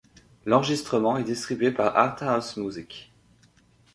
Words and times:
L'enregistrement 0.47 1.17
est 1.19 1.23
distribué 1.23 1.69
par 1.69 1.95
Arthaus 1.95 2.59
Musik. 2.59 3.13